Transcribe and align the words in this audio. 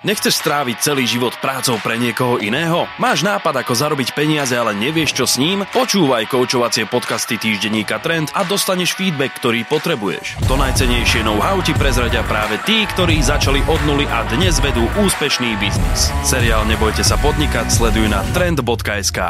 Nechceš 0.00 0.40
stráviť 0.40 0.80
celý 0.80 1.04
život 1.04 1.36
prácou 1.44 1.76
pre 1.76 2.00
niekoho 2.00 2.40
iného? 2.40 2.88
Máš 2.96 3.20
nápad, 3.20 3.60
ako 3.60 3.76
zarobiť 3.76 4.16
peniaze, 4.16 4.56
ale 4.56 4.72
nevieš, 4.72 5.12
čo 5.12 5.28
s 5.28 5.36
ním? 5.36 5.68
Počúvaj 5.76 6.24
koučovacie 6.24 6.88
podcasty 6.88 7.36
týždenníka 7.36 8.00
Trend 8.00 8.32
a 8.32 8.40
dostaneš 8.48 8.96
feedback, 8.96 9.36
ktorý 9.36 9.68
potrebuješ. 9.68 10.40
To 10.48 10.56
najcenejšie 10.56 11.20
know-how 11.20 11.60
ti 11.60 11.76
prezradia 11.76 12.24
práve 12.24 12.56
tí, 12.64 12.88
ktorí 12.88 13.20
začali 13.20 13.60
od 13.68 13.80
nuly 13.84 14.08
a 14.08 14.24
dnes 14.32 14.56
vedú 14.64 14.88
úspešný 15.04 15.60
biznis. 15.60 16.08
Seriál 16.24 16.64
Nebojte 16.64 17.04
sa 17.04 17.20
podnikať 17.20 17.68
sleduj 17.68 18.08
na 18.08 18.24
trend.sk. 18.32 19.20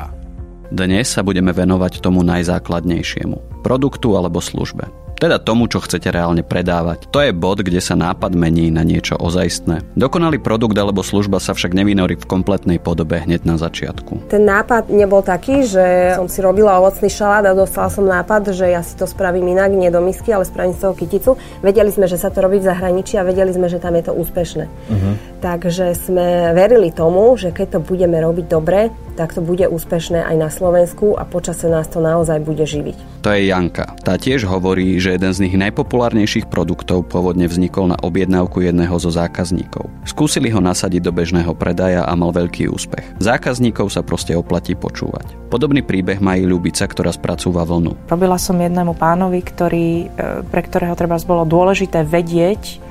Dnes 0.70 1.10
sa 1.10 1.26
budeme 1.26 1.50
venovať 1.50 1.98
tomu 1.98 2.22
najzákladnejšiemu. 2.22 3.66
Produktu 3.66 4.14
alebo 4.14 4.38
službe. 4.38 4.99
Teda 5.20 5.36
tomu, 5.36 5.68
čo 5.68 5.84
chcete 5.84 6.08
reálne 6.08 6.40
predávať. 6.40 7.12
To 7.12 7.20
je 7.20 7.36
bod, 7.36 7.60
kde 7.60 7.76
sa 7.84 7.92
nápad 7.92 8.32
mení 8.32 8.72
na 8.72 8.80
niečo 8.80 9.20
ozajstné. 9.20 9.92
Dokonalý 9.92 10.40
produkt 10.40 10.72
alebo 10.80 11.04
služba 11.04 11.36
sa 11.44 11.52
však 11.52 11.76
nevynorí 11.76 12.16
v 12.16 12.24
kompletnej 12.24 12.80
podobe 12.80 13.20
hneď 13.20 13.44
na 13.44 13.60
začiatku. 13.60 14.32
Ten 14.32 14.48
nápad 14.48 14.88
nebol 14.88 15.20
taký, 15.20 15.68
že 15.68 16.16
som 16.16 16.24
si 16.24 16.40
robila 16.40 16.80
ovocný 16.80 17.12
šalát 17.12 17.44
a 17.44 17.52
dostala 17.52 17.92
som 17.92 18.08
nápad, 18.08 18.56
že 18.56 18.72
ja 18.72 18.80
si 18.80 18.96
to 18.96 19.04
spravím 19.04 19.52
inak, 19.52 19.68
nie 19.76 19.92
do 19.92 20.00
misky, 20.00 20.32
ale 20.32 20.48
spravím 20.48 20.72
z 20.72 20.88
toho 20.88 20.96
kyticu. 20.96 21.30
Vedeli 21.60 21.92
sme, 21.92 22.08
že 22.08 22.16
sa 22.16 22.32
to 22.32 22.40
robí 22.40 22.56
v 22.56 22.72
zahraničí 22.72 23.20
a 23.20 23.28
vedeli 23.28 23.52
sme, 23.52 23.68
že 23.68 23.76
tam 23.76 24.00
je 24.00 24.08
to 24.08 24.16
úspešné. 24.16 24.64
Uh-huh. 24.64 25.14
Takže 25.44 25.92
sme 26.00 26.56
verili 26.56 26.96
tomu, 26.96 27.36
že 27.36 27.52
keď 27.52 27.76
to 27.76 27.80
budeme 27.84 28.16
robiť 28.16 28.46
dobre, 28.48 28.88
tak 29.16 29.34
to 29.34 29.40
bude 29.40 29.66
úspešné 29.66 30.22
aj 30.22 30.36
na 30.36 30.48
Slovensku 30.52 31.18
a 31.18 31.26
počase 31.26 31.66
nás 31.66 31.86
to 31.88 31.98
naozaj 32.02 32.42
bude 32.42 32.62
živiť. 32.62 33.22
To 33.26 33.34
je 33.34 33.52
Janka. 33.52 33.96
Tá 34.00 34.16
tiež 34.16 34.48
hovorí, 34.48 34.96
že 34.96 35.14
jeden 35.16 35.32
z 35.32 35.42
nich 35.44 35.54
najpopulárnejších 35.60 36.48
produktov 36.48 37.06
pôvodne 37.08 37.44
vznikol 37.46 37.92
na 37.92 37.98
objednávku 38.00 38.64
jedného 38.64 38.96
zo 38.96 39.12
zákazníkov. 39.12 39.92
Skúsili 40.08 40.48
ho 40.48 40.60
nasadiť 40.62 41.04
do 41.04 41.12
bežného 41.12 41.52
predaja 41.52 42.08
a 42.08 42.12
mal 42.16 42.32
veľký 42.32 42.72
úspech. 42.72 43.20
Zákazníkov 43.20 43.92
sa 43.92 44.00
proste 44.00 44.32
oplatí 44.32 44.72
počúvať. 44.72 45.52
Podobný 45.52 45.84
príbeh 45.84 46.22
má 46.22 46.40
i 46.40 46.48
Ľubica, 46.48 46.88
ktorá 46.88 47.12
spracúva 47.12 47.66
vlnu. 47.68 48.08
Robila 48.08 48.40
som 48.40 48.56
jednému 48.56 48.96
pánovi, 48.96 49.44
ktorý, 49.44 49.88
e, 50.08 50.46
pre 50.48 50.62
ktorého 50.64 50.96
treba 50.96 51.20
bolo 51.26 51.44
dôležité 51.44 52.06
vedieť, 52.06 52.89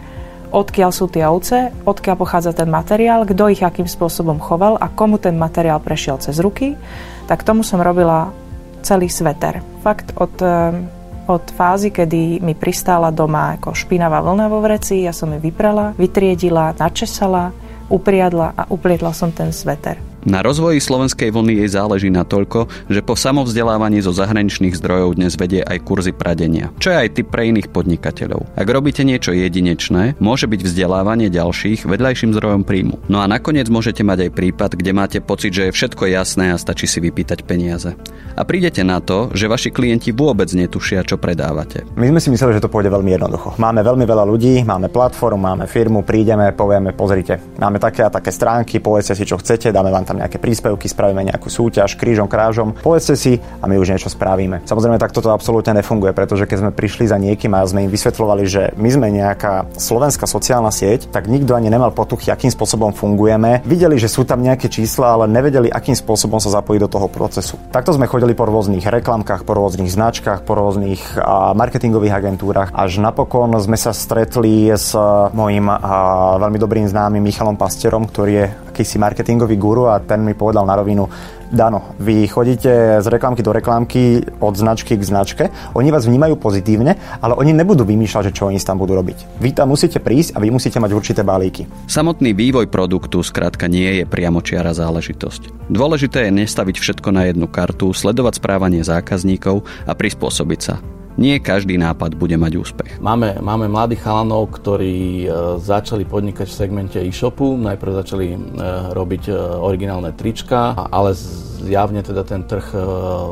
odkiaľ 0.49 0.91
sú 0.91 1.05
tie 1.09 1.25
ovce, 1.25 1.69
odkiaľ 1.85 2.15
pochádza 2.17 2.51
ten 2.53 2.69
materiál, 2.69 3.25
kto 3.25 3.53
ich 3.53 3.61
akým 3.61 3.85
spôsobom 3.85 4.41
choval 4.41 4.77
a 4.81 4.89
komu 4.89 5.21
ten 5.21 5.37
materiál 5.37 5.77
prešiel 5.81 6.17
cez 6.17 6.41
ruky, 6.41 6.73
tak 7.29 7.45
tomu 7.45 7.61
som 7.61 7.81
robila 7.81 8.33
celý 8.81 9.11
sveter. 9.11 9.61
Fakt 9.85 10.17
od, 10.17 10.33
eh, 10.41 10.73
od 11.29 11.45
fázy, 11.53 11.93
kedy 11.93 12.41
mi 12.41 12.57
pristála 12.57 13.13
doma 13.13 13.61
ako 13.61 13.77
špinavá 13.77 14.25
vlna 14.25 14.49
vo 14.49 14.65
vreci, 14.65 15.05
ja 15.05 15.13
som 15.13 15.29
ju 15.29 15.37
vyprala, 15.37 15.93
vytriedila, 15.93 16.73
načesala, 16.73 17.53
upriadla 17.89 18.57
a 18.57 18.65
uplietla 18.69 19.13
som 19.13 19.29
ten 19.29 19.53
sveter. 19.53 20.08
Na 20.27 20.43
rozvoji 20.43 20.83
slovenskej 20.83 21.31
vlny 21.31 21.63
jej 21.63 21.69
záleží 21.71 22.11
na 22.11 22.27
toľko, 22.27 22.67
že 22.91 22.99
po 22.99 23.15
samovzdelávaní 23.15 24.03
zo 24.03 24.11
zahraničných 24.11 24.75
zdrojov 24.75 25.15
dnes 25.15 25.39
vedie 25.39 25.63
aj 25.63 25.79
kurzy 25.87 26.11
pradenia, 26.11 26.75
čo 26.75 26.91
je 26.91 27.07
aj 27.07 27.09
typ 27.15 27.31
pre 27.31 27.47
iných 27.47 27.71
podnikateľov. 27.71 28.43
Ak 28.59 28.67
robíte 28.67 29.07
niečo 29.07 29.31
jedinečné, 29.31 30.19
môže 30.19 30.51
byť 30.51 30.59
vzdelávanie 30.59 31.31
ďalších 31.31 31.87
vedľajším 31.87 32.35
zdrojom 32.35 32.67
príjmu. 32.67 32.99
No 33.07 33.23
a 33.23 33.31
nakoniec 33.31 33.71
môžete 33.71 34.03
mať 34.03 34.27
aj 34.27 34.31
prípad, 34.35 34.71
kde 34.75 34.91
máte 34.91 35.19
pocit, 35.23 35.55
že 35.55 35.71
je 35.71 35.75
všetko 35.79 36.11
jasné 36.11 36.51
a 36.51 36.59
stačí 36.59 36.83
si 36.83 36.99
vypýtať 36.99 37.47
peniaze. 37.47 37.95
A 38.35 38.43
prídete 38.43 38.83
na 38.83 38.99
to, 38.99 39.31
že 39.31 39.47
vaši 39.47 39.71
klienti 39.71 40.11
vôbec 40.11 40.51
netušia, 40.51 41.07
čo 41.07 41.15
predávate. 41.15 41.87
My 41.95 42.11
sme 42.11 42.19
si 42.19 42.27
mysleli, 42.27 42.59
že 42.59 42.63
to 42.67 42.71
pôjde 42.71 42.91
veľmi 42.91 43.15
jednoducho. 43.15 43.55
Máme 43.55 43.87
veľmi 43.87 44.03
veľa 44.03 44.27
ľudí, 44.27 44.67
máme 44.67 44.91
platformu, 44.91 45.39
máme 45.39 45.63
firmu, 45.63 46.03
prídeme, 46.03 46.51
povieme, 46.51 46.91
pozrite, 46.91 47.55
máme 47.55 47.79
také 47.79 48.03
a 48.03 48.11
také 48.11 48.35
stránky, 48.35 48.83
povedzte 48.83 49.15
si, 49.15 49.23
čo 49.23 49.39
chcete, 49.39 49.71
dáme 49.71 49.91
vám 49.91 50.08
tam 50.09 50.17
nejaké 50.17 50.41
príspevky, 50.41 50.89
spravíme 50.89 51.21
nejakú 51.21 51.53
súťaž, 51.53 51.93
krížom, 51.93 52.25
krážom, 52.25 52.73
povedzte 52.73 53.13
si 53.13 53.37
a 53.37 53.69
my 53.69 53.77
už 53.77 53.93
niečo 53.93 54.09
spravíme. 54.09 54.65
Samozrejme, 54.65 54.97
takto 54.97 55.21
to 55.21 55.29
absolútne 55.29 55.77
nefunguje, 55.77 56.17
pretože 56.17 56.49
keď 56.49 56.57
sme 56.65 56.71
prišli 56.73 57.05
za 57.05 57.21
niekým 57.21 57.53
a 57.53 57.61
sme 57.61 57.85
im 57.85 57.93
vysvetľovali, 57.93 58.43
že 58.49 58.73
my 58.73 58.89
sme 58.89 59.07
nejaká 59.13 59.69
slovenská 59.77 60.25
sociálna 60.25 60.73
sieť, 60.73 61.13
tak 61.13 61.29
nikto 61.29 61.53
ani 61.53 61.69
nemal 61.69 61.93
potuchy, 61.93 62.33
akým 62.33 62.49
spôsobom 62.49 62.89
fungujeme. 62.89 63.61
Videli, 63.69 64.01
že 64.01 64.09
sú 64.09 64.25
tam 64.25 64.41
nejaké 64.41 64.65
čísla, 64.65 65.13
ale 65.13 65.29
nevedeli, 65.29 65.69
akým 65.69 65.93
spôsobom 65.93 66.41
sa 66.41 66.49
zapojiť 66.57 66.79
do 66.81 66.89
toho 66.89 67.05
procesu. 67.05 67.61
Takto 67.69 67.93
sme 67.93 68.09
chodili 68.09 68.33
po 68.33 68.49
rôznych 68.49 68.81
reklamkách, 68.89 69.45
po 69.45 69.53
rôznych 69.53 69.93
značkách, 69.93 70.41
po 70.41 70.57
rôznych 70.57 71.21
marketingových 71.53 72.17
agentúrach, 72.17 72.73
až 72.73 72.97
napokon 72.97 73.53
sme 73.61 73.77
sa 73.77 73.93
stretli 73.93 74.71
s 74.73 74.97
mojim 75.35 75.69
veľmi 76.39 76.57
dobrým 76.57 76.87
známym 76.87 77.21
Michalom 77.21 77.59
Pasterom, 77.59 78.07
ktorý 78.07 78.31
je 78.31 78.45
akýsi 78.71 78.95
marketingový 78.95 79.59
guru 79.59 79.91
a 79.91 79.98
ten 80.07 80.23
mi 80.23 80.37
povedal 80.37 80.63
na 80.67 80.75
rovinu, 80.75 81.09
Dano, 81.49 81.97
vy 81.97 82.29
chodíte 82.29 83.01
z 83.01 83.07
reklamky 83.09 83.41
do 83.41 83.49
reklamky, 83.49 84.21
od 84.37 84.53
značky 84.53 84.93
k 84.93 85.01
značke, 85.01 85.43
oni 85.73 85.89
vás 85.89 86.05
vnímajú 86.05 86.37
pozitívne, 86.37 86.93
ale 87.25 87.33
oni 87.33 87.57
nebudú 87.57 87.81
vymýšľať, 87.89 88.29
že 88.29 88.35
čo 88.37 88.53
oni 88.53 88.61
tam 88.61 88.77
budú 88.77 88.93
robiť. 88.93 89.41
Vy 89.41 89.57
tam 89.57 89.73
musíte 89.73 89.97
prísť 89.97 90.37
a 90.37 90.45
vy 90.45 90.53
musíte 90.53 90.77
mať 90.77 90.93
určité 90.93 91.25
balíky. 91.25 91.65
Samotný 91.89 92.37
vývoj 92.37 92.69
produktu 92.69 93.25
skrátka 93.25 93.65
nie 93.65 93.97
je 93.97 94.03
priamočiara 94.05 94.77
záležitosť. 94.77 95.73
Dôležité 95.73 96.29
je 96.29 96.37
nestaviť 96.45 96.77
všetko 96.77 97.09
na 97.09 97.25
jednu 97.33 97.49
kartu, 97.49 97.89
sledovať 97.97 98.37
správanie 98.37 98.85
zákazníkov 98.85 99.65
a 99.89 99.97
prispôsobiť 99.97 100.61
sa 100.61 100.98
nie 101.19 101.35
každý 101.43 101.75
nápad 101.75 102.15
bude 102.15 102.39
mať 102.39 102.53
úspech. 102.55 102.91
Máme, 103.03 103.43
máme 103.43 103.67
mladých 103.67 104.07
chalanov, 104.07 104.55
ktorí 104.55 105.27
e, 105.27 105.59
začali 105.59 106.07
podnikať 106.07 106.47
v 106.47 106.55
segmente 106.55 106.97
e-shopu, 107.03 107.59
najprv 107.59 107.91
začali 107.99 108.27
e, 108.31 108.37
robiť 108.95 109.23
e, 109.27 109.33
originálne 109.59 110.15
trička, 110.15 110.79
ale 110.87 111.11
zjavne 111.59 111.99
teda 111.99 112.23
ten 112.23 112.47
trh 112.47 112.71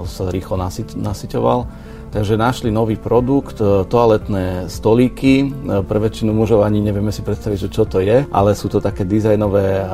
sa 0.03 0.23
rýchlo 0.27 0.59
nasyťoval 0.99 1.59
Takže 2.07 2.39
našli 2.39 2.71
nový 2.71 2.95
produkt, 2.95 3.59
e, 3.59 3.83
toaletné 3.83 4.71
stolíky. 4.71 5.33
E, 5.43 5.47
pre 5.83 5.99
väčšinu 5.99 6.31
mužov 6.31 6.63
ani 6.63 6.79
nevieme 6.79 7.11
si 7.11 7.19
predstaviť, 7.21 7.67
že 7.67 7.73
čo 7.73 7.83
to 7.83 7.99
je, 7.99 8.23
ale 8.31 8.49
sú 8.55 8.71
to 8.71 8.79
také 8.79 9.03
dizajnové 9.03 9.89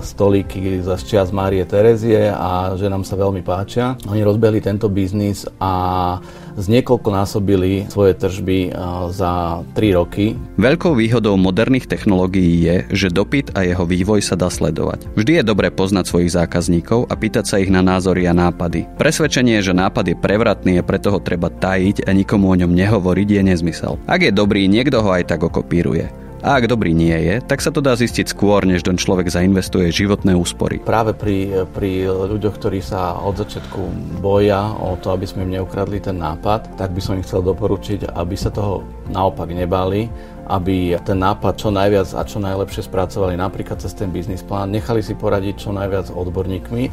stolíky 0.00 0.80
za 0.80 0.96
čias 0.96 1.30
Márie 1.30 1.64
Terezie 1.68 2.32
a 2.32 2.74
že 2.74 2.88
nám 2.88 3.04
sa 3.04 3.16
veľmi 3.16 3.44
páčia. 3.44 3.94
Oni 4.08 4.24
rozbehli 4.24 4.64
tento 4.64 4.88
biznis 4.88 5.44
a 5.60 6.18
z 6.56 6.66
násobili 6.82 7.88
svoje 7.88 8.12
tržby 8.16 8.72
za 9.12 9.64
3 9.72 9.98
roky. 9.98 10.36
Veľkou 10.60 10.92
výhodou 10.96 11.36
moderných 11.40 11.88
technológií 11.88 12.64
je, 12.64 12.76
že 12.92 13.08
dopyt 13.08 13.56
a 13.56 13.64
jeho 13.64 13.84
vývoj 13.88 14.20
sa 14.20 14.36
dá 14.36 14.52
sledovať. 14.52 15.08
Vždy 15.16 15.40
je 15.40 15.44
dobre 15.44 15.72
poznať 15.72 16.04
svojich 16.08 16.34
zákazníkov 16.36 17.08
a 17.08 17.14
pýtať 17.16 17.44
sa 17.48 17.56
ich 17.60 17.72
na 17.72 17.80
názory 17.80 18.28
a 18.28 18.36
nápady. 18.36 18.84
Presvedčenie, 19.00 19.64
že 19.64 19.72
nápad 19.76 20.12
je 20.12 20.16
prevratný 20.16 20.72
a 20.80 20.86
preto 20.86 21.12
ho 21.12 21.20
treba 21.20 21.41
tajiť 21.48 22.06
a 22.06 22.10
nikomu 22.12 22.52
o 22.52 22.58
ňom 22.58 22.70
nehovoriť 22.70 23.28
je 23.38 23.42
nezmysel. 23.42 23.98
Ak 24.06 24.22
je 24.22 24.30
dobrý, 24.34 24.68
niekto 24.68 25.00
ho 25.00 25.10
aj 25.10 25.32
tak 25.32 25.42
okopíruje. 25.42 26.22
A 26.42 26.58
ak 26.58 26.66
dobrý 26.66 26.90
nie 26.90 27.14
je, 27.14 27.38
tak 27.38 27.62
sa 27.62 27.70
to 27.70 27.78
dá 27.78 27.94
zistiť 27.94 28.34
skôr, 28.34 28.66
než 28.66 28.82
ten 28.82 28.98
človek 28.98 29.30
zainvestuje 29.30 29.94
životné 29.94 30.34
úspory. 30.34 30.82
Práve 30.82 31.14
pri, 31.14 31.70
pri 31.70 32.10
ľuďoch, 32.10 32.58
ktorí 32.58 32.82
sa 32.82 33.14
od 33.14 33.38
začiatku 33.38 33.78
boja 34.18 34.74
o 34.74 34.98
to, 34.98 35.14
aby 35.14 35.22
sme 35.22 35.46
im 35.46 35.54
neukradli 35.62 36.02
ten 36.02 36.18
nápad, 36.18 36.74
tak 36.74 36.90
by 36.90 36.98
som 36.98 37.14
im 37.14 37.22
chcel 37.22 37.46
doporučiť, 37.46 38.10
aby 38.10 38.34
sa 38.34 38.50
toho 38.50 38.82
naopak 39.14 39.54
nebali, 39.54 40.10
aby 40.48 40.98
ten 41.02 41.18
nápad 41.18 41.58
čo 41.58 41.68
najviac 41.70 42.08
a 42.14 42.22
čo 42.26 42.42
najlepšie 42.42 42.86
spracovali 42.86 43.38
napríklad 43.38 43.78
cez 43.78 43.92
ten 43.94 44.10
biznis 44.10 44.42
plán, 44.42 44.72
nechali 44.72 45.04
si 45.04 45.14
poradiť 45.14 45.68
čo 45.68 45.70
najviac 45.70 46.10
odborníkmi 46.10 46.84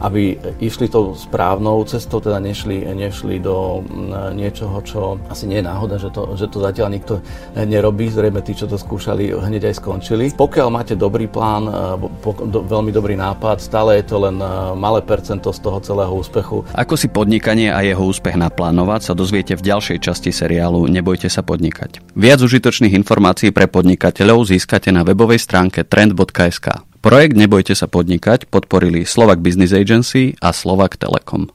aby 0.00 0.40
išli 0.64 0.88
tou 0.88 1.12
správnou 1.12 1.84
cestou, 1.84 2.24
teda 2.24 2.40
nešli, 2.40 2.88
nešli 2.96 3.36
do 3.38 3.84
niečoho, 4.32 4.80
čo 4.80 5.00
asi 5.28 5.44
nie 5.44 5.60
je 5.60 5.68
náhoda, 5.68 6.00
že 6.00 6.08
to, 6.08 6.34
že 6.40 6.48
to 6.48 6.58
zatiaľ 6.64 6.88
nikto 6.88 7.20
nerobí. 7.54 8.08
Zrejme 8.08 8.40
tí, 8.40 8.56
čo 8.56 8.64
to 8.64 8.80
skúšali, 8.80 9.36
hneď 9.36 9.70
aj 9.70 9.74
skončili. 9.76 10.32
Pokiaľ 10.32 10.68
máte 10.72 10.94
dobrý 10.96 11.28
plán, 11.28 11.68
e, 11.68 11.72
veľmi 12.64 12.90
dobrý 12.90 13.14
nápad, 13.20 13.60
stále 13.60 14.00
je 14.00 14.08
to 14.08 14.16
len 14.24 14.40
e, 14.40 14.46
malé 14.74 15.04
percento 15.04 15.52
z 15.52 15.60
toho 15.60 15.78
celého 15.84 16.12
úspechu. 16.16 16.64
Ako 16.72 16.96
si 16.96 17.12
podnikanie 17.12 17.68
a 17.68 17.84
jeho 17.84 18.00
úspech 18.00 18.40
naplánovať 18.40 19.12
sa 19.12 19.12
dozviete 19.12 19.52
v 19.54 19.62
ďalšej 19.68 19.98
časti 20.00 20.32
seriálu 20.32 20.88
Nebojte 20.88 21.28
sa 21.28 21.44
podnikať. 21.44 22.00
Viac 22.16 22.40
užitočných 22.40 22.89
informácií 22.96 23.54
pre 23.54 23.70
podnikateľov 23.70 24.50
získate 24.50 24.90
na 24.90 25.06
webovej 25.06 25.38
stránke 25.38 25.86
trend.sk. 25.86 26.82
Projekt 27.00 27.34
Nebojte 27.38 27.72
sa 27.72 27.88
podnikať 27.88 28.50
podporili 28.52 29.08
Slovak 29.08 29.40
Business 29.40 29.72
Agency 29.72 30.36
a 30.44 30.52
Slovak 30.52 31.00
Telekom. 31.00 31.48